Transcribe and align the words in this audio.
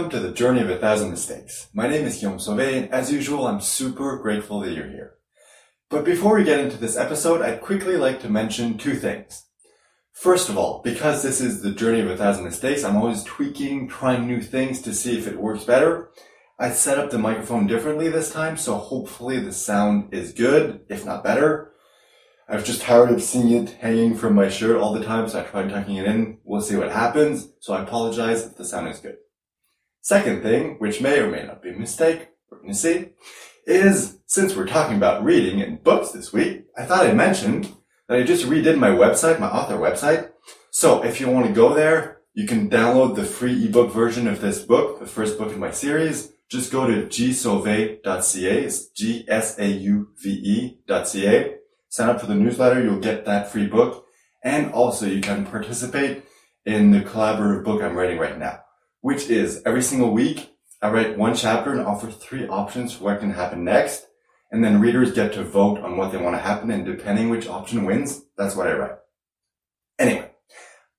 Welcome 0.00 0.18
to 0.18 0.26
the 0.26 0.32
Journey 0.32 0.62
of 0.62 0.70
a 0.70 0.78
Thousand 0.78 1.10
Mistakes. 1.10 1.68
My 1.74 1.86
name 1.86 2.06
is 2.06 2.18
Guillaume 2.18 2.38
Sauvé, 2.38 2.74
and 2.74 2.90
as 2.90 3.12
usual, 3.12 3.46
I'm 3.46 3.60
super 3.60 4.16
grateful 4.16 4.60
that 4.60 4.72
you're 4.72 4.88
here. 4.88 5.16
But 5.90 6.06
before 6.06 6.36
we 6.36 6.42
get 6.42 6.58
into 6.58 6.78
this 6.78 6.96
episode, 6.96 7.42
I'd 7.42 7.60
quickly 7.60 7.98
like 7.98 8.18
to 8.22 8.30
mention 8.30 8.78
two 8.78 8.94
things. 8.94 9.44
First 10.14 10.48
of 10.48 10.56
all, 10.56 10.80
because 10.82 11.22
this 11.22 11.38
is 11.42 11.60
the 11.60 11.70
Journey 11.70 12.00
of 12.00 12.08
a 12.08 12.16
Thousand 12.16 12.44
Mistakes, 12.44 12.82
I'm 12.82 12.96
always 12.96 13.22
tweaking, 13.24 13.88
trying 13.88 14.26
new 14.26 14.40
things 14.40 14.80
to 14.82 14.94
see 14.94 15.18
if 15.18 15.26
it 15.26 15.38
works 15.38 15.64
better. 15.64 16.08
I 16.58 16.70
set 16.70 16.96
up 16.96 17.10
the 17.10 17.18
microphone 17.18 17.66
differently 17.66 18.08
this 18.08 18.32
time, 18.32 18.56
so 18.56 18.76
hopefully 18.76 19.38
the 19.38 19.52
sound 19.52 20.14
is 20.14 20.32
good, 20.32 20.80
if 20.88 21.04
not 21.04 21.22
better. 21.22 21.72
I 22.48 22.54
was 22.54 22.64
just 22.64 22.80
tired 22.80 23.10
of 23.10 23.22
seeing 23.22 23.50
it 23.50 23.72
hanging 23.72 24.16
from 24.16 24.34
my 24.34 24.48
shirt 24.48 24.78
all 24.78 24.94
the 24.94 25.04
time, 25.04 25.28
so 25.28 25.40
I 25.40 25.42
tried 25.42 25.68
tucking 25.68 25.96
it 25.96 26.06
in. 26.06 26.38
We'll 26.42 26.62
see 26.62 26.76
what 26.76 26.90
happens, 26.90 27.48
so 27.60 27.74
I 27.74 27.82
apologize 27.82 28.46
if 28.46 28.56
the 28.56 28.64
sound 28.64 28.88
is 28.88 28.98
good. 28.98 29.18
Second 30.00 30.42
thing, 30.42 30.76
which 30.78 31.00
may 31.00 31.18
or 31.18 31.30
may 31.30 31.44
not 31.44 31.62
be 31.62 31.70
a 31.70 31.76
mistake, 31.76 32.28
we're 32.50 32.58
going 32.58 32.70
to 32.70 32.74
see, 32.74 33.10
is 33.66 34.18
since 34.26 34.54
we're 34.56 34.66
talking 34.66 34.96
about 34.96 35.22
reading 35.22 35.60
and 35.60 35.82
books 35.82 36.10
this 36.12 36.32
week, 36.32 36.64
I 36.76 36.84
thought 36.84 37.06
I 37.06 37.12
mentioned 37.12 37.72
that 38.08 38.18
I 38.18 38.22
just 38.22 38.46
redid 38.46 38.78
my 38.78 38.90
website, 38.90 39.38
my 39.38 39.48
author 39.48 39.76
website. 39.76 40.30
So 40.70 41.04
if 41.04 41.20
you 41.20 41.28
want 41.28 41.46
to 41.46 41.52
go 41.52 41.74
there, 41.74 42.18
you 42.32 42.46
can 42.46 42.70
download 42.70 43.16
the 43.16 43.24
free 43.24 43.66
ebook 43.66 43.92
version 43.92 44.26
of 44.26 44.40
this 44.40 44.62
book, 44.62 45.00
the 45.00 45.06
first 45.06 45.38
book 45.38 45.52
in 45.52 45.58
my 45.58 45.70
series. 45.70 46.32
Just 46.48 46.72
go 46.72 46.86
to 46.86 47.06
gsauve.ca. 47.06 48.64
It's 48.64 48.86
G-S-A-U-V-E.ca 48.88 49.50
sign 51.90 52.08
up 52.08 52.20
for 52.20 52.26
the 52.26 52.34
newsletter, 52.34 52.82
you'll 52.82 53.00
get 53.00 53.26
that 53.26 53.50
free 53.50 53.66
book. 53.66 54.06
And 54.42 54.72
also 54.72 55.06
you 55.06 55.20
can 55.20 55.44
participate 55.44 56.22
in 56.64 56.92
the 56.92 57.00
collaborative 57.00 57.64
book 57.64 57.82
I'm 57.82 57.96
writing 57.96 58.18
right 58.18 58.38
now, 58.38 58.60
which 59.00 59.28
is 59.28 59.62
every 59.64 59.82
single 59.82 60.12
week 60.12 60.50
I 60.82 60.90
write 60.90 61.18
one 61.18 61.34
chapter 61.34 61.72
and 61.72 61.82
offer 61.82 62.10
three 62.10 62.48
options 62.48 62.94
for 62.94 63.04
what 63.04 63.20
can 63.20 63.32
happen 63.32 63.64
next. 63.64 64.06
And 64.50 64.64
then 64.64 64.80
readers 64.80 65.12
get 65.12 65.34
to 65.34 65.44
vote 65.44 65.78
on 65.80 65.96
what 65.96 66.10
they 66.10 66.18
want 66.18 66.36
to 66.36 66.42
happen. 66.42 66.70
And 66.70 66.86
depending 66.86 67.28
which 67.28 67.46
option 67.46 67.84
wins, 67.84 68.22
that's 68.36 68.56
what 68.56 68.66
I 68.66 68.72
write. 68.72 68.96
Anyway, 69.98 70.30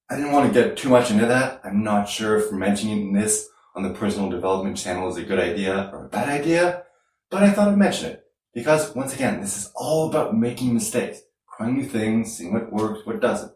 I 0.09 0.15
didn't 0.15 0.31
want 0.31 0.53
to 0.53 0.53
get 0.53 0.77
too 0.77 0.89
much 0.89 1.09
into 1.09 1.25
that. 1.25 1.61
I'm 1.63 1.83
not 1.83 2.07
sure 2.07 2.37
if 2.37 2.51
mentioning 2.51 3.13
this 3.13 3.49
on 3.75 3.81
the 3.81 3.89
personal 3.89 4.29
development 4.29 4.77
channel 4.77 5.09
is 5.09 5.17
a 5.17 5.23
good 5.23 5.39
idea 5.39 5.89
or 5.91 6.05
a 6.05 6.09
bad 6.09 6.29
idea, 6.29 6.83
but 7.29 7.41
I 7.41 7.49
thought 7.49 7.69
I'd 7.69 7.77
mention 7.77 8.11
it. 8.11 8.23
Because 8.53 8.93
once 8.93 9.15
again, 9.15 9.41
this 9.41 9.57
is 9.57 9.71
all 9.75 10.09
about 10.09 10.37
making 10.37 10.73
mistakes, 10.73 11.21
trying 11.57 11.77
new 11.77 11.85
things, 11.85 12.37
seeing 12.37 12.53
what 12.53 12.71
works, 12.71 13.05
what 13.05 13.21
doesn't. 13.21 13.53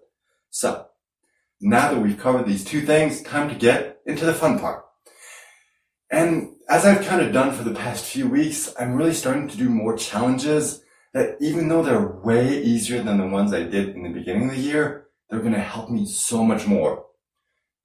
So, 0.49 0.87
now 1.61 1.91
that 1.91 1.99
we've 1.99 2.19
covered 2.19 2.45
these 2.45 2.63
two 2.63 2.81
things, 2.81 3.21
time 3.21 3.49
to 3.49 3.55
get 3.55 3.99
into 4.05 4.25
the 4.25 4.33
fun 4.33 4.59
part. 4.59 4.85
And 6.11 6.55
as 6.69 6.85
I've 6.85 7.05
kind 7.05 7.21
of 7.21 7.33
done 7.33 7.53
for 7.53 7.63
the 7.63 7.73
past 7.73 8.05
few 8.05 8.27
weeks, 8.27 8.73
I'm 8.79 8.95
really 8.95 9.13
starting 9.13 9.47
to 9.47 9.57
do 9.57 9.69
more 9.69 9.97
challenges 9.97 10.83
that 11.13 11.37
even 11.39 11.67
though 11.67 11.81
they're 11.81 12.19
way 12.23 12.61
easier 12.61 13.01
than 13.01 13.17
the 13.17 13.27
ones 13.27 13.53
I 13.53 13.63
did 13.63 13.95
in 13.95 14.03
the 14.03 14.09
beginning 14.09 14.49
of 14.49 14.55
the 14.55 14.61
year, 14.61 15.07
they're 15.29 15.39
going 15.39 15.53
to 15.53 15.59
help 15.59 15.89
me 15.89 16.05
so 16.05 16.43
much 16.43 16.67
more. 16.67 17.05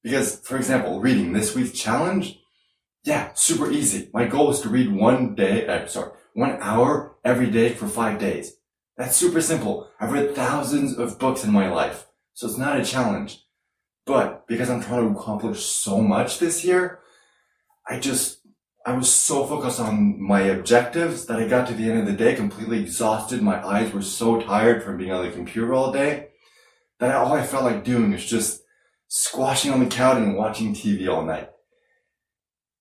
Because, 0.03 0.41
for 0.41 0.57
example, 0.57 1.01
reading 1.01 1.33
this 1.33 1.55
week's 1.55 1.79
challenge, 1.79 2.41
yeah, 3.05 3.31
super 3.35 3.71
easy. 3.71 4.11
My 4.13 4.27
goal 4.27 4.51
is 4.51 4.61
to 4.61 4.69
read 4.69 4.93
one 4.93 5.35
day, 5.35 5.67
uh, 5.67 5.87
sorry, 5.87 6.13
one 6.35 6.59
hour 6.61 7.17
every 7.25 7.51
day 7.51 7.71
for 7.71 7.87
five 7.87 8.19
days. 8.19 8.57
That's 8.97 9.17
super 9.17 9.41
simple. 9.41 9.89
I've 9.99 10.13
read 10.13 10.35
thousands 10.35 10.99
of 10.99 11.19
books 11.19 11.45
in 11.45 11.53
my 11.53 11.71
life, 11.71 12.07
so 12.35 12.47
it's 12.47 12.59
not 12.59 12.79
a 12.79 12.85
challenge. 12.85 13.43
But 14.07 14.47
because 14.47 14.71
I'm 14.71 14.83
trying 14.83 15.13
to 15.13 15.19
accomplish 15.19 15.65
so 15.65 16.01
much 16.01 16.39
this 16.39 16.65
year, 16.65 17.01
I 17.89 17.99
just, 17.99 18.41
I 18.87 18.95
was 18.95 19.13
so 19.13 19.47
focused 19.47 19.81
on 19.81 20.21
my 20.21 20.41
objectives 20.43 21.27
that 21.27 21.39
I 21.39 21.47
got 21.47 21.69
to 21.69 21.75
the 21.75 21.91
end 21.91 22.01
of 22.01 22.07
the 22.07 22.13
day 22.13 22.35
completely 22.35 22.81
exhausted. 22.81 23.43
My 23.43 23.65
eyes 23.65 23.93
were 23.93 24.03
so 24.03 24.41
tired 24.41 24.83
from 24.83 24.97
being 24.97 25.13
on 25.13 25.25
the 25.25 25.31
computer 25.31 25.75
all 25.75 25.93
day 25.93 26.29
that 26.99 27.15
all 27.15 27.33
I 27.33 27.47
felt 27.47 27.65
like 27.65 27.85
doing 27.85 28.13
was 28.13 28.25
just 28.25 28.63
squashing 29.09 29.73
on 29.73 29.81
the 29.81 29.87
couch 29.87 30.19
and 30.19 30.37
watching 30.37 30.75
TV 30.75 31.09
all 31.09 31.25
night. 31.25 31.51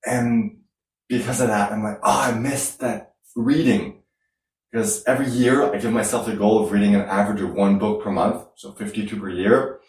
And 0.05 0.59
because 1.07 1.41
of 1.41 1.47
that, 1.47 1.71
I'm 1.71 1.83
like, 1.83 1.99
oh, 2.03 2.21
I 2.21 2.31
missed 2.37 2.79
that 2.79 3.13
reading. 3.35 4.03
Because 4.71 5.03
every 5.05 5.27
year 5.27 5.73
I 5.73 5.79
give 5.79 5.91
myself 5.91 6.27
the 6.27 6.35
goal 6.35 6.63
of 6.63 6.71
reading 6.71 6.93
an 6.93 7.01
average 7.01 7.41
of 7.41 7.53
one 7.53 7.79
book 7.79 8.03
per 8.03 8.11
month, 8.11 8.45
so 8.55 8.71
52 8.71 9.19
per 9.19 9.29
year. 9.29 9.79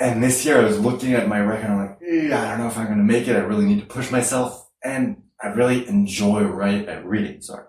And 0.00 0.22
this 0.22 0.46
year 0.46 0.58
I 0.58 0.64
was 0.64 0.80
looking 0.80 1.12
at 1.12 1.28
my 1.28 1.40
record 1.40 1.66
and 1.66 1.74
I'm 1.74 1.78
like, 1.80 1.98
I 2.02 2.48
don't 2.48 2.58
know 2.58 2.68
if 2.68 2.78
I'm 2.78 2.86
going 2.86 2.98
to 2.98 3.04
make 3.04 3.28
it. 3.28 3.36
I 3.36 3.40
really 3.40 3.66
need 3.66 3.80
to 3.80 3.86
push 3.86 4.10
myself. 4.10 4.66
And 4.82 5.24
I 5.42 5.48
really 5.48 5.86
enjoy 5.86 6.42
writing, 6.44 6.88
uh, 6.88 7.02
reading, 7.04 7.42
sorry. 7.42 7.66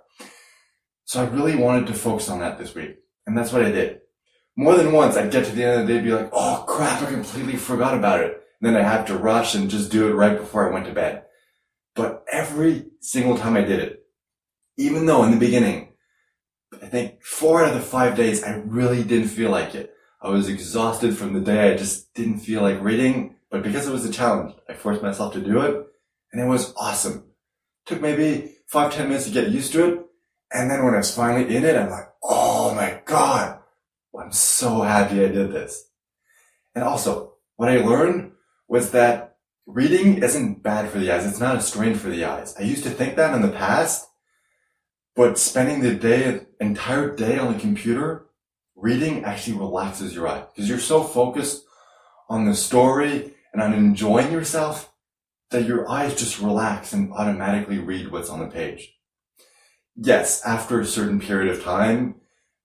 So 1.04 1.22
I 1.22 1.28
really 1.28 1.58
wanted 1.58 1.88
to 1.88 1.94
focus 1.94 2.30
on 2.30 2.40
that 2.40 2.58
this 2.58 2.74
week. 2.74 2.96
And 3.28 3.38
that's 3.38 3.52
what 3.52 3.66
I 3.66 3.72
did. 3.72 4.00
More 4.56 4.78
than 4.78 4.94
once, 4.94 5.18
I'd 5.18 5.32
get 5.32 5.46
to 5.46 5.52
the 5.52 5.64
end 5.66 5.82
of 5.82 5.88
the 5.88 5.94
day 5.94 5.98
and 6.00 6.08
be 6.08 6.14
like, 6.14 6.30
oh 6.32 6.64
crap, 6.68 7.02
I 7.02 7.12
completely 7.12 7.58
forgot 7.58 7.98
about 7.98 8.22
it. 8.22 8.42
And 8.62 8.76
then 8.76 8.82
I 8.82 8.88
have 8.88 9.06
to 9.08 9.18
rush 9.18 9.54
and 9.54 9.70
just 9.70 9.92
do 9.92 10.08
it 10.08 10.14
right 10.14 10.38
before 10.38 10.70
I 10.70 10.74
went 10.74 10.86
to 10.86 10.94
bed. 10.94 11.24
But 11.96 12.24
every 12.32 12.86
single 13.02 13.38
time 13.38 13.58
I 13.58 13.62
did 13.62 13.80
it, 13.80 14.06
even 14.78 15.06
though 15.06 15.24
in 15.24 15.32
the 15.32 15.38
beginning, 15.38 15.94
I 16.82 16.86
think 16.86 17.24
four 17.24 17.62
out 17.62 17.70
of 17.70 17.76
the 17.76 17.82
five 17.82 18.16
days, 18.16 18.42
I 18.42 18.54
really 18.54 19.04
didn't 19.04 19.28
feel 19.28 19.52
like 19.52 19.76
it. 19.76 19.94
I 20.22 20.30
was 20.30 20.48
exhausted 20.48 21.18
from 21.18 21.34
the 21.34 21.40
day. 21.40 21.72
I 21.72 21.78
just 21.78 22.14
didn't 22.14 22.40
feel 22.40 22.62
like 22.62 22.82
reading, 22.82 23.36
but 23.50 23.64
because 23.64 23.88
it 23.88 23.92
was 23.92 24.06
a 24.06 24.12
challenge, 24.12 24.54
I 24.70 24.74
forced 24.74 25.02
myself 25.02 25.34
to 25.34 25.42
do 25.42 25.62
it 25.62 25.88
and 26.32 26.42
it 26.42 26.46
was 26.46 26.74
awesome. 26.78 27.26
Took 27.86 28.02
maybe 28.02 28.56
five, 28.68 28.94
ten 28.94 29.08
minutes 29.08 29.26
to 29.26 29.32
get 29.32 29.50
used 29.50 29.72
to 29.74 29.86
it. 29.86 30.06
And 30.54 30.70
then 30.70 30.84
when 30.84 30.94
I 30.94 30.98
was 30.98 31.16
finally 31.16 31.56
in 31.56 31.64
it, 31.64 31.76
I'm 31.76 31.90
like, 31.90 32.10
oh 32.22 32.76
my 32.76 33.02
God, 33.06 33.60
I'm 34.18 34.32
so 34.32 34.82
happy 34.82 35.24
I 35.24 35.30
did 35.30 35.52
this. 35.52 35.90
And 36.76 36.84
also, 36.84 37.34
what 37.56 37.70
I 37.70 37.78
learned 37.78 38.32
was 38.68 38.92
that 38.92 39.38
reading 39.66 40.22
isn't 40.22 40.62
bad 40.62 40.90
for 40.90 41.00
the 41.00 41.12
eyes. 41.12 41.26
It's 41.26 41.40
not 41.40 41.56
a 41.56 41.62
strain 41.62 41.96
for 41.96 42.10
the 42.10 42.26
eyes. 42.26 42.56
I 42.58 42.64
used 42.64 42.84
to 42.84 42.90
think 42.90 43.16
that 43.16 43.34
in 43.34 43.42
the 43.42 43.50
past, 43.50 44.08
but 45.16 45.38
spending 45.38 45.82
the 45.82 45.96
day, 45.96 46.42
entire 46.60 47.16
day 47.16 47.38
on 47.38 47.54
the 47.54 47.60
computer, 47.60 48.28
reading 48.82 49.24
actually 49.24 49.58
relaxes 49.58 50.14
your 50.14 50.28
eye 50.28 50.44
because 50.54 50.68
you're 50.68 50.80
so 50.80 51.04
focused 51.04 51.64
on 52.30 52.46
the 52.46 52.56
story 52.56 53.34
and 53.54 53.62
on 53.62 53.74
enjoying 53.74 54.32
yourself 54.32 54.92
that 55.52 55.66
your 55.66 55.90
eyes 55.90 56.16
just 56.16 56.40
relax 56.40 56.94
and 56.94 57.12
automatically 57.14 57.78
read 57.78 58.12
what's 58.12 58.30
on 58.30 58.40
the 58.40 58.48
page. 58.48 58.96
Yes, 59.96 60.44
after 60.46 60.80
a 60.80 60.86
certain 60.86 61.20
period 61.20 61.52
of 61.56 61.64
time, 61.64 62.16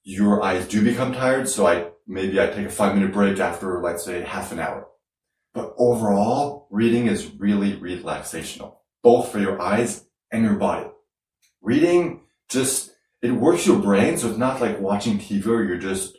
your 0.04 0.42
eyes 0.42 0.66
do 0.68 0.82
become 0.82 1.12
tired. 1.12 1.48
So 1.48 1.66
I, 1.66 1.88
maybe 2.06 2.40
I 2.40 2.46
take 2.46 2.66
a 2.66 2.70
five 2.70 2.94
minute 2.94 3.12
break 3.12 3.38
after, 3.38 3.80
let's 3.82 4.04
say 4.04 4.22
half 4.22 4.52
an 4.52 4.60
hour. 4.60 4.86
But 5.52 5.74
overall, 5.76 6.68
reading 6.70 7.06
is 7.08 7.32
really 7.38 7.72
relaxational, 7.72 8.76
both 9.02 9.32
for 9.32 9.40
your 9.40 9.60
eyes 9.60 10.04
and 10.30 10.44
your 10.44 10.54
body. 10.54 10.88
Reading 11.60 12.20
just 12.48 12.92
it 13.26 13.32
works 13.32 13.66
your 13.66 13.78
brain. 13.78 14.16
So 14.16 14.28
it's 14.28 14.38
not 14.38 14.60
like 14.60 14.80
watching 14.80 15.18
TV 15.18 15.44
where 15.46 15.64
you're 15.64 15.78
just 15.78 16.16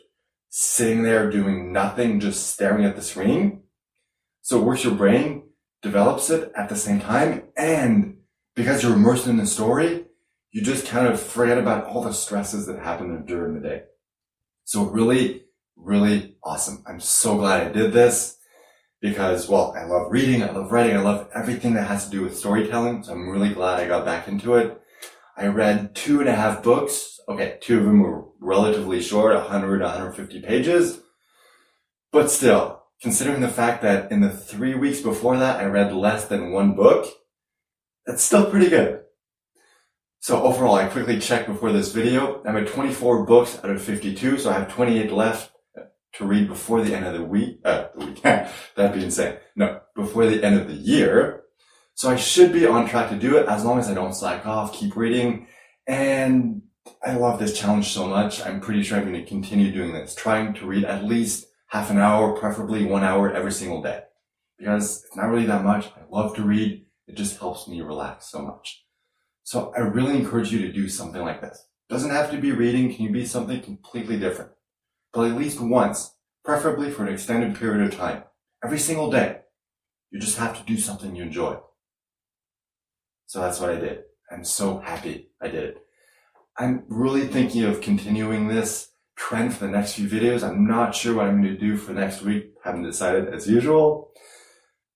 sitting 0.50 1.02
there 1.02 1.30
doing 1.30 1.72
nothing, 1.72 2.20
just 2.20 2.52
staring 2.52 2.84
at 2.84 2.96
the 2.96 3.02
screen. 3.02 3.62
So 4.42 4.58
it 4.58 4.64
works 4.64 4.84
your 4.84 4.94
brain, 4.94 5.44
develops 5.82 6.30
it 6.30 6.52
at 6.54 6.68
the 6.68 6.76
same 6.76 7.00
time. 7.00 7.44
And 7.56 8.18
because 8.54 8.82
you're 8.82 8.94
immersed 8.94 9.26
in 9.26 9.38
the 9.38 9.46
story, 9.46 10.04
you 10.50 10.62
just 10.62 10.86
kind 10.86 11.06
of 11.06 11.20
forget 11.20 11.58
about 11.58 11.84
all 11.84 12.02
the 12.02 12.12
stresses 12.12 12.66
that 12.66 12.80
happen 12.80 13.24
during 13.24 13.54
the 13.54 13.66
day. 13.66 13.82
So 14.64 14.84
really, 14.84 15.44
really 15.76 16.36
awesome. 16.42 16.84
I'm 16.86 17.00
so 17.00 17.36
glad 17.38 17.66
I 17.66 17.72
did 17.72 17.92
this 17.92 18.36
because, 19.00 19.48
well, 19.48 19.74
I 19.76 19.84
love 19.84 20.10
reading. 20.10 20.42
I 20.42 20.50
love 20.50 20.72
writing. 20.72 20.96
I 20.96 21.00
love 21.00 21.28
everything 21.34 21.74
that 21.74 21.88
has 21.88 22.04
to 22.06 22.10
do 22.10 22.22
with 22.22 22.36
storytelling. 22.36 23.02
So 23.02 23.12
I'm 23.12 23.30
really 23.30 23.54
glad 23.54 23.80
I 23.80 23.88
got 23.88 24.04
back 24.04 24.28
into 24.28 24.56
it. 24.56 24.78
I 25.38 25.46
read 25.46 25.94
two 25.94 26.18
and 26.18 26.28
a 26.28 26.34
half 26.34 26.64
books. 26.64 27.20
Okay, 27.28 27.58
two 27.60 27.78
of 27.78 27.84
them 27.84 28.00
were 28.00 28.24
relatively 28.40 29.00
short, 29.00 29.34
100, 29.34 29.80
150 29.80 30.40
pages. 30.40 31.00
But 32.10 32.30
still, 32.30 32.82
considering 33.00 33.40
the 33.40 33.48
fact 33.48 33.82
that 33.82 34.10
in 34.10 34.20
the 34.20 34.30
three 34.30 34.74
weeks 34.74 35.00
before 35.00 35.38
that, 35.38 35.60
I 35.60 35.66
read 35.66 35.92
less 35.92 36.24
than 36.24 36.50
one 36.52 36.74
book, 36.74 37.06
that's 38.04 38.22
still 38.22 38.50
pretty 38.50 38.68
good. 38.68 39.02
So 40.18 40.42
overall, 40.42 40.74
I 40.74 40.88
quickly 40.88 41.20
checked 41.20 41.46
before 41.46 41.70
this 41.70 41.92
video. 41.92 42.42
I'm 42.44 42.56
at 42.56 42.66
24 42.66 43.24
books 43.24 43.58
out 43.62 43.70
of 43.70 43.80
52, 43.80 44.38
so 44.38 44.50
I 44.50 44.54
have 44.54 44.74
28 44.74 45.12
left 45.12 45.52
to 46.14 46.24
read 46.24 46.48
before 46.48 46.82
the 46.82 46.96
end 46.96 47.06
of 47.06 47.14
the 47.14 47.22
week. 47.22 47.60
Uh, 47.64 47.86
the 47.96 48.06
week. 48.06 48.22
That'd 48.22 48.92
be 48.92 49.04
insane. 49.04 49.36
No, 49.54 49.82
before 49.94 50.26
the 50.26 50.42
end 50.42 50.58
of 50.58 50.66
the 50.66 50.74
year. 50.74 51.44
So 51.98 52.08
I 52.08 52.14
should 52.14 52.52
be 52.52 52.64
on 52.64 52.88
track 52.88 53.10
to 53.10 53.16
do 53.16 53.38
it 53.38 53.48
as 53.48 53.64
long 53.64 53.80
as 53.80 53.90
I 53.90 53.94
don't 53.94 54.14
slack 54.14 54.46
off, 54.46 54.72
keep 54.72 54.94
reading. 54.94 55.48
And 55.88 56.62
I 57.04 57.16
love 57.16 57.40
this 57.40 57.58
challenge 57.58 57.88
so 57.88 58.06
much. 58.06 58.40
I'm 58.40 58.60
pretty 58.60 58.84
sure 58.84 58.98
I'm 58.98 59.10
going 59.10 59.20
to 59.20 59.28
continue 59.28 59.72
doing 59.72 59.92
this, 59.92 60.14
trying 60.14 60.54
to 60.54 60.66
read 60.66 60.84
at 60.84 61.02
least 61.02 61.48
half 61.66 61.90
an 61.90 61.98
hour, 61.98 62.38
preferably 62.38 62.84
one 62.84 63.02
hour 63.02 63.32
every 63.32 63.50
single 63.50 63.82
day. 63.82 64.02
Because 64.60 65.02
it's 65.06 65.16
not 65.16 65.26
really 65.26 65.46
that 65.46 65.64
much. 65.64 65.86
I 65.86 66.02
love 66.08 66.36
to 66.36 66.44
read. 66.44 66.86
It 67.08 67.16
just 67.16 67.40
helps 67.40 67.66
me 67.66 67.80
relax 67.80 68.30
so 68.30 68.42
much. 68.42 68.84
So 69.42 69.72
I 69.76 69.80
really 69.80 70.14
encourage 70.14 70.52
you 70.52 70.60
to 70.60 70.72
do 70.72 70.88
something 70.88 71.22
like 71.22 71.40
this. 71.40 71.66
Doesn't 71.88 72.10
have 72.10 72.30
to 72.30 72.38
be 72.38 72.52
reading, 72.52 72.94
can 72.94 73.06
you 73.06 73.10
be 73.10 73.26
something 73.26 73.60
completely 73.60 74.20
different. 74.20 74.52
But 75.12 75.32
at 75.32 75.36
least 75.36 75.60
once, 75.60 76.14
preferably 76.44 76.92
for 76.92 77.04
an 77.04 77.12
extended 77.12 77.56
period 77.56 77.84
of 77.84 77.98
time, 77.98 78.22
every 78.64 78.78
single 78.78 79.10
day, 79.10 79.40
you 80.12 80.20
just 80.20 80.38
have 80.38 80.56
to 80.56 80.64
do 80.64 80.78
something 80.78 81.16
you 81.16 81.24
enjoy. 81.24 81.58
So 83.28 83.40
that's 83.40 83.60
what 83.60 83.68
I 83.70 83.76
did. 83.76 84.04
I'm 84.32 84.42
so 84.42 84.78
happy 84.78 85.28
I 85.40 85.48
did 85.48 85.64
it. 85.64 85.82
I'm 86.56 86.84
really 86.88 87.26
thinking 87.26 87.64
of 87.64 87.82
continuing 87.82 88.48
this 88.48 88.88
trend 89.16 89.54
for 89.54 89.66
the 89.66 89.70
next 89.70 89.92
few 89.92 90.08
videos. 90.08 90.42
I'm 90.42 90.66
not 90.66 90.94
sure 90.94 91.14
what 91.14 91.26
I'm 91.26 91.42
going 91.42 91.54
to 91.54 91.60
do 91.60 91.76
for 91.76 91.92
next 91.92 92.22
week. 92.22 92.54
Haven't 92.64 92.84
decided 92.84 93.32
as 93.32 93.46
usual, 93.46 94.12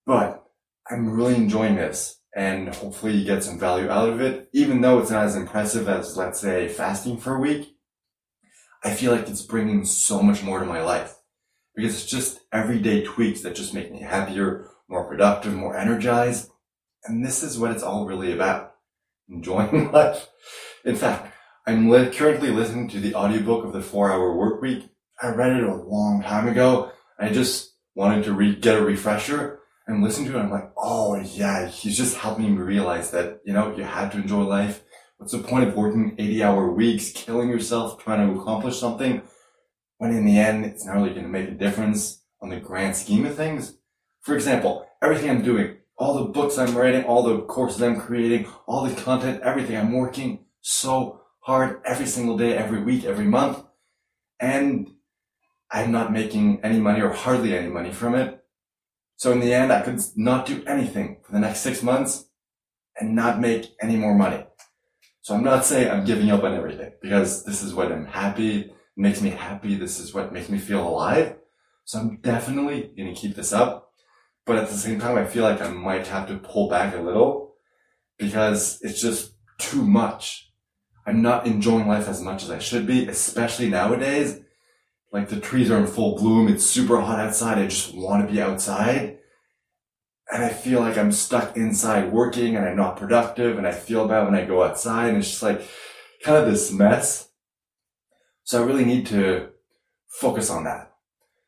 but 0.07 0.45
I'm 0.91 1.11
really 1.11 1.35
enjoying 1.35 1.77
this 1.77 2.21
and 2.35 2.75
hopefully 2.75 3.13
you 3.13 3.27
get 3.27 3.45
some 3.45 3.59
value 3.59 3.91
out 3.91 4.09
of 4.09 4.23
it. 4.23 4.49
Even 4.55 4.81
though 4.81 4.99
it's 4.99 5.11
not 5.11 5.27
as 5.27 5.37
impressive 5.37 5.87
as, 5.87 6.17
let's 6.17 6.41
say, 6.41 6.69
fasting 6.69 7.19
for 7.19 7.37
a 7.37 7.41
week, 7.41 7.77
I 8.83 8.95
feel 8.95 9.13
like 9.13 9.29
it's 9.29 9.43
bringing 9.43 9.85
so 9.85 10.23
much 10.23 10.43
more 10.43 10.59
to 10.59 10.65
my 10.65 10.83
life 10.83 11.15
because 11.77 11.95
it's 11.95 12.11
just 12.11 12.41
everyday 12.51 13.05
tweaks 13.05 13.43
that 13.43 13.55
just 13.55 13.75
make 13.75 13.93
me 13.93 14.01
happier, 14.01 14.71
more 14.89 15.05
productive, 15.05 15.53
more 15.53 15.77
energized. 15.77 16.49
And 17.05 17.25
this 17.25 17.43
is 17.43 17.59
what 17.59 17.73
it's 17.73 17.83
all 17.83 18.07
really 18.07 18.33
about. 18.33 18.75
Enjoying 19.29 19.91
life. 19.93 20.29
In 20.85 20.97
fact, 20.97 21.33
I'm 21.67 21.89
li- 21.89 22.11
currently 22.11 22.51
listening 22.51 22.89
to 22.89 23.01
the 23.01 23.15
audiobook 23.15 23.65
of 23.65 23.73
the 23.73 23.83
four 23.83 24.11
hour 24.11 24.37
work 24.37 24.61
week. 24.61 24.89
I 25.21 25.29
read 25.29 25.53
it 25.53 25.65
a 25.65 25.75
long 25.75 26.23
time 26.23 26.49
ago. 26.49 26.93
I 27.19 27.29
just 27.29 27.77
wanted 27.95 28.25
to 28.25 28.33
re- 28.33 28.57
get 28.57 28.79
a 28.79 28.85
refresher 28.85 29.61
and 29.87 30.03
listen 30.03 30.25
to 30.27 30.37
it. 30.37 30.41
I'm 30.41 30.51
like, 30.51 30.71
oh 30.77 31.21
yeah, 31.21 31.69
he's 31.69 31.97
just 31.97 32.17
helping 32.17 32.57
me 32.57 32.63
realize 32.63 33.11
that, 33.11 33.41
you 33.45 33.53
know, 33.53 33.75
you 33.77 33.85
have 33.85 34.13
to 34.13 34.19
enjoy 34.19 34.43
life. 34.43 34.83
What's 35.19 35.33
the 35.33 35.39
point 35.39 35.69
of 35.69 35.77
working 35.77 36.17
80 36.19 36.43
hour 36.43 36.73
weeks, 36.73 37.13
killing 37.13 37.49
yourself, 37.49 38.03
trying 38.03 38.27
to 38.27 38.41
accomplish 38.41 38.79
something 38.79 39.23
when 39.99 40.11
in 40.11 40.25
the 40.25 40.39
end, 40.39 40.65
it's 40.65 40.85
not 40.85 40.97
really 40.97 41.11
going 41.11 41.23
to 41.23 41.29
make 41.29 41.49
a 41.49 41.53
difference 41.53 42.25
on 42.41 42.49
the 42.49 42.59
grand 42.59 42.97
scheme 42.97 43.25
of 43.25 43.37
things? 43.37 43.77
For 44.23 44.35
example, 44.35 44.87
everything 45.01 45.31
I'm 45.31 45.43
doing, 45.43 45.77
all 46.03 46.15
the 46.15 46.25
books 46.25 46.59
I'm 46.59 46.77
writing, 46.77 47.05
all 47.05 47.23
the 47.23 47.43
courses 47.43 47.81
I'm 47.81 48.01
creating, 48.01 48.49
all 48.67 48.83
the 48.85 49.01
content, 49.01 49.41
everything, 49.43 49.77
I'm 49.77 49.93
working 49.93 50.41
so 50.61 51.21
hard 51.39 51.81
every 51.85 52.07
single 52.07 52.37
day, 52.37 52.57
every 52.57 52.83
week, 52.83 53.05
every 53.05 53.25
month. 53.25 53.63
And 54.41 54.91
I'm 55.71 55.93
not 55.93 56.13
making 56.13 56.61
any 56.65 56.81
money 56.81 57.01
or 57.01 57.11
hardly 57.11 57.57
any 57.57 57.69
money 57.69 57.93
from 57.93 58.17
it. 58.17 58.43
So 59.15 59.31
in 59.31 59.39
the 59.39 59.55
end, 59.55 59.73
I 59.73 59.83
could 59.83 60.01
not 60.17 60.45
do 60.45 60.65
anything 60.67 61.19
for 61.23 61.31
the 61.31 61.39
next 61.39 61.61
six 61.61 61.85
months 61.85 62.27
and 62.99 63.15
not 63.15 63.39
make 63.39 63.73
any 63.81 63.95
more 63.95 64.17
money. 64.17 64.45
So 65.21 65.37
I'm 65.37 65.45
not 65.45 65.65
saying 65.65 65.89
I'm 65.89 66.05
giving 66.05 66.33
up 66.33 66.43
on 66.43 66.53
everything 66.53 66.95
because 67.01 67.45
this 67.45 67.63
is 67.63 67.75
what 67.75 67.93
I'm 67.93 68.07
happy, 68.07 68.73
makes 68.97 69.23
me 69.23 69.31
happy. 69.31 69.77
This 69.77 70.01
is 70.01 70.13
what 70.13 70.33
makes 70.33 70.49
me 70.49 70.59
feel 70.59 70.85
alive. 70.85 71.37
So 71.85 72.01
I'm 72.01 72.17
definitely 72.17 72.91
going 72.97 73.15
to 73.15 73.21
keep 73.21 73.37
this 73.37 73.53
up. 73.53 73.92
But 74.45 74.57
at 74.57 74.69
the 74.69 74.77
same 74.77 74.99
time, 74.99 75.17
I 75.17 75.25
feel 75.25 75.45
like 75.45 75.61
I 75.61 75.71
might 75.71 76.07
have 76.09 76.29
to 76.29 76.37
pull 76.37 76.69
back 76.69 76.95
a 76.95 77.01
little 77.01 77.55
because 78.19 78.81
it's 78.83 79.01
just 79.01 79.35
too 79.59 79.85
much. 79.85 80.51
I'm 81.07 81.23
not 81.23 81.47
enjoying 81.47 81.89
life 81.89 82.09
as 82.09 82.21
much 82.21 82.43
as 82.43 82.51
I 82.51 82.59
should 82.59 82.87
be, 82.87 83.07
especially 83.07 83.69
nowadays 83.69 84.41
like 85.13 85.29
the 85.29 85.39
trees 85.39 85.71
are 85.71 85.79
in 85.79 85.87
full 85.87 86.17
bloom. 86.17 86.49
It's 86.49 86.65
super 86.65 87.01
hot 87.01 87.21
outside. 87.21 87.59
I 87.59 87.67
just 87.67 87.95
want 87.95 88.27
to 88.27 88.33
be 88.33 88.41
outside. 88.41 89.19
And 90.33 90.43
I 90.43 90.49
feel 90.49 90.81
like 90.81 90.97
I'm 90.97 91.13
stuck 91.13 91.57
inside 91.57 92.11
working 92.11 92.57
and 92.57 92.65
I'm 92.67 92.77
not 92.77 92.97
productive 92.97 93.59
and 93.59 93.67
I 93.67 93.73
feel 93.73 94.09
bad 94.09 94.25
when 94.25 94.35
I 94.35 94.47
go 94.47 94.63
outside 94.63 95.09
and 95.09 95.19
it's 95.19 95.29
just 95.29 95.43
like 95.43 95.69
kind 96.25 96.39
of 96.39 96.51
this 96.51 96.73
mess. 96.73 97.29
So 98.45 98.63
I 98.63 98.67
really 98.67 98.87
need 98.87 99.07
to 99.09 99.51
focus 100.09 100.49
on 100.49 100.65
that. 100.65 100.92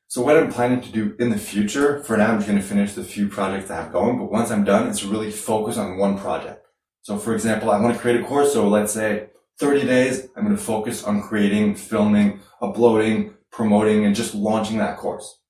So 0.07 0.23
what 0.23 0.37
I'm 0.37 0.53
planning 0.53 0.81
to 0.81 0.93
do 0.93 1.17
in 1.19 1.31
the 1.31 1.39
future, 1.39 2.03
for 2.05 2.17
now, 2.17 2.33
I'm 2.33 2.39
just 2.39 2.49
going 2.49 2.61
to 2.61 2.67
finish 2.67 2.95
the 2.95 3.03
few 3.03 3.29
projects 3.29 3.71
I 3.71 3.77
have 3.77 3.93
going, 3.93 4.19
but 4.19 4.31
once 4.31 4.51
I'm 4.51 4.65
done, 4.65 4.89
it's 4.89 5.05
really 5.05 5.31
focus 5.31 5.77
on 5.77 5.99
one 5.99 6.19
project. 6.19 6.67
So 7.03 7.19
for 7.19 7.35
example, 7.35 7.71
I 7.71 7.81
want 7.81 7.95
to 7.95 8.01
create 8.01 8.21
a 8.21 8.25
course. 8.25 8.53
So 8.53 8.69
let's 8.69 8.93
say 8.93 9.29
30 9.59 9.87
days, 9.87 10.29
I'm 10.37 10.45
going 10.45 10.57
to 10.57 10.63
focus 10.63 11.05
on 11.05 11.23
creating, 11.23 11.75
filming, 11.75 12.41
uploading, 12.63 13.35
promoting 13.51 14.05
and 14.05 14.15
just 14.15 14.35
launching 14.35 14.79
that 14.79 14.99
course. 14.99 15.41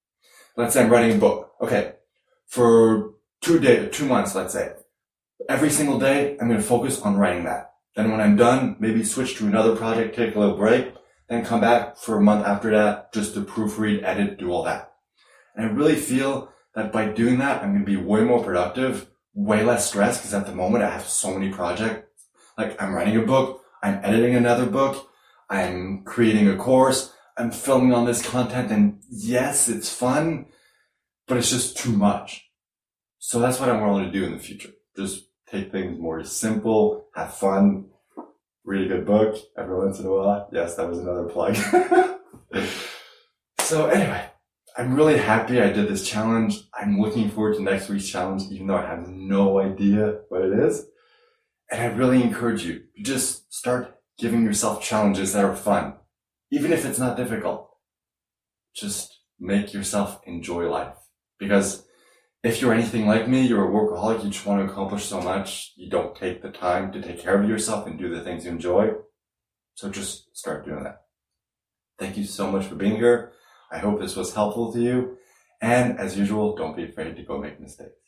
Let's 0.56 0.74
say 0.74 0.82
I'm 0.82 0.90
writing 0.90 1.16
a 1.16 1.20
book. 1.20 1.52
Okay. 1.60 1.92
For 2.46 3.12
two 3.40 3.58
days, 3.58 3.94
two 3.96 4.06
months, 4.06 4.34
let's 4.34 4.52
say. 4.52 4.72
Every 5.48 5.70
single 5.70 5.98
day, 5.98 6.36
I'm 6.40 6.48
going 6.48 6.60
to 6.60 6.66
focus 6.66 7.00
on 7.02 7.16
writing 7.16 7.44
that. 7.44 7.72
Then 7.96 8.10
when 8.10 8.20
I'm 8.20 8.36
done, 8.36 8.76
maybe 8.80 9.04
switch 9.04 9.36
to 9.36 9.46
another 9.46 9.76
project, 9.76 10.16
take 10.16 10.34
a 10.34 10.40
little 10.40 10.56
break, 10.56 10.92
then 11.28 11.44
come 11.44 11.60
back 11.60 11.96
for 11.96 12.16
a 12.16 12.22
month 12.22 12.46
after 12.46 12.70
that 12.70 13.12
just 13.12 13.34
to 13.34 13.42
proofread, 13.42 14.02
edit, 14.02 14.38
do 14.38 14.50
all 14.50 14.62
that. 14.64 14.92
And 15.54 15.66
I 15.66 15.70
really 15.70 15.96
feel 15.96 16.52
that 16.74 16.92
by 16.92 17.08
doing 17.08 17.38
that, 17.38 17.62
I'm 17.62 17.72
going 17.72 17.84
to 17.84 17.90
be 17.90 17.96
way 17.96 18.22
more 18.22 18.42
productive, 18.42 19.08
way 19.32 19.62
less 19.62 19.88
stressed 19.88 20.20
because 20.20 20.34
at 20.34 20.46
the 20.46 20.54
moment 20.54 20.84
I 20.84 20.90
have 20.90 21.06
so 21.06 21.32
many 21.32 21.52
projects. 21.52 22.08
Like 22.58 22.80
I'm 22.80 22.94
writing 22.94 23.16
a 23.16 23.22
book, 23.22 23.62
I'm 23.82 24.00
editing 24.04 24.34
another 24.34 24.66
book, 24.66 25.08
I'm 25.48 26.02
creating 26.04 26.48
a 26.48 26.56
course, 26.56 27.12
I'm 27.36 27.50
filming 27.50 27.92
all 27.92 28.04
this 28.04 28.24
content 28.24 28.70
and 28.70 29.00
yes, 29.08 29.68
it's 29.68 29.92
fun, 29.92 30.46
but 31.26 31.36
it's 31.36 31.50
just 31.50 31.76
too 31.76 31.92
much. 31.92 32.48
So 33.18 33.40
that's 33.40 33.58
what 33.58 33.68
I'm 33.68 33.80
willing 33.80 34.04
to 34.04 34.12
do 34.12 34.24
in 34.24 34.32
the 34.32 34.38
future. 34.38 34.70
Just 34.96 35.24
take 35.48 35.72
things 35.72 35.98
more 35.98 36.22
simple, 36.24 37.08
have 37.14 37.34
fun, 37.34 37.86
read 38.64 38.90
a 38.90 38.94
good 38.94 39.06
book 39.06 39.36
every 39.56 39.76
once 39.76 39.98
in 39.98 40.06
a 40.06 40.10
while. 40.10 40.48
Yes, 40.52 40.76
that 40.76 40.88
was 40.88 40.98
another 40.98 41.24
plug. 41.24 41.56
so 43.60 43.86
anyway, 43.86 44.28
I'm 44.76 44.94
really 44.94 45.18
happy 45.18 45.60
I 45.60 45.72
did 45.72 45.88
this 45.88 46.06
challenge. 46.08 46.60
I'm 46.74 47.00
looking 47.00 47.30
forward 47.30 47.56
to 47.56 47.62
next 47.62 47.88
week's 47.88 48.08
challenge, 48.08 48.42
even 48.50 48.66
though 48.66 48.76
I 48.76 48.86
have 48.86 49.06
no 49.08 49.60
idea 49.60 50.20
what 50.28 50.42
it 50.42 50.58
is. 50.58 50.86
And 51.70 51.82
I 51.82 51.86
really 51.86 52.22
encourage 52.22 52.64
you 52.64 52.82
to 52.96 53.02
just 53.02 53.52
start 53.52 53.96
giving 54.18 54.44
yourself 54.44 54.82
challenges 54.82 55.32
that 55.32 55.44
are 55.44 55.56
fun 55.56 55.94
even 56.54 56.72
if 56.72 56.84
it's 56.84 57.00
not 57.00 57.16
difficult, 57.16 57.68
just 58.76 59.18
make 59.40 59.74
yourself 59.74 60.20
enjoy 60.24 60.70
life. 60.70 60.94
Because 61.38 61.83
if 62.44 62.60
you're 62.60 62.74
anything 62.74 63.06
like 63.06 63.26
me, 63.26 63.46
you're 63.46 63.66
a 63.66 63.72
workaholic, 63.72 64.22
you 64.22 64.30
just 64.30 64.44
want 64.44 64.60
to 64.60 64.70
accomplish 64.70 65.06
so 65.06 65.18
much, 65.20 65.72
you 65.76 65.88
don't 65.88 66.14
take 66.14 66.42
the 66.42 66.50
time 66.50 66.92
to 66.92 67.00
take 67.00 67.18
care 67.18 67.40
of 67.40 67.48
yourself 67.48 67.86
and 67.86 67.98
do 67.98 68.14
the 68.14 68.22
things 68.22 68.44
you 68.44 68.50
enjoy. 68.50 68.90
So 69.74 69.88
just 69.90 70.36
start 70.36 70.66
doing 70.66 70.84
that. 70.84 71.04
Thank 71.98 72.18
you 72.18 72.24
so 72.24 72.50
much 72.50 72.66
for 72.66 72.74
being 72.74 72.96
here. 72.96 73.32
I 73.72 73.78
hope 73.78 73.98
this 73.98 74.14
was 74.14 74.34
helpful 74.34 74.72
to 74.74 74.80
you. 74.80 75.16
And 75.62 75.98
as 75.98 76.18
usual, 76.18 76.54
don't 76.54 76.76
be 76.76 76.84
afraid 76.84 77.16
to 77.16 77.22
go 77.22 77.38
make 77.38 77.58
mistakes. 77.60 78.03